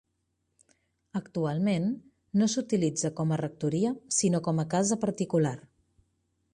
[1.19, 1.85] Actualment
[2.41, 5.57] no s’utilitza com a rectoria sinó com a casa particular.